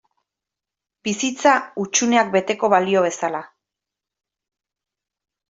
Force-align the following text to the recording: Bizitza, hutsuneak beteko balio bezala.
Bizitza, 1.07 1.51
hutsuneak 1.83 2.33
beteko 2.37 2.71
balio 2.75 3.05
bezala. 3.09 3.43